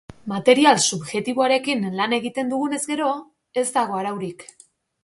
Material 0.29 0.79
subjektiboarekin 0.95 1.85
lan 2.01 2.17
egiten 2.19 2.51
dugunez 2.55 2.83
gero, 2.95 3.13
ez 3.65 3.67
dago 3.79 4.03
araurik. 4.03 4.49